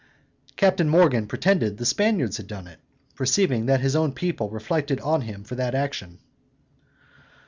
Captain 0.55 0.89
Morgan 0.89 1.27
pretended 1.27 1.77
the 1.77 1.85
Spaniards 1.85 2.37
had 2.37 2.47
done 2.47 2.65
it, 2.65 2.79
perceiving 3.13 3.67
that 3.67 3.81
his 3.81 3.95
own 3.95 4.13
people 4.13 4.49
reflected 4.49 4.99
on 4.99 5.21
him 5.21 5.43
for 5.43 5.53
that 5.53 5.75
action. 5.75 6.17